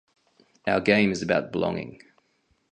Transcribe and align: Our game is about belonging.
Our 0.65 0.81
game 0.81 1.11
is 1.11 1.21
about 1.21 1.51
belonging. 1.51 2.01